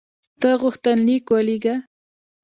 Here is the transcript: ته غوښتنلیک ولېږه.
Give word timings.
ته 0.39 0.49
غوښتنلیک 0.61 1.23
ولېږه. 1.33 1.75